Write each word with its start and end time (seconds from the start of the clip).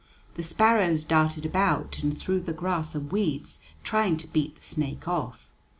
The 0.33 0.41
sparrows 0.41 1.03
darted 1.05 1.45
about 1.45 1.99
and 2.01 2.17
through 2.17 2.39
the 2.39 2.53
grass 2.53 2.95
and 2.95 3.11
weeds, 3.11 3.59
trying 3.83 4.17
to 4.17 4.25
beat 4.27 4.55
the 4.55 4.63
snake 4.63 5.07
off. 5.07 5.51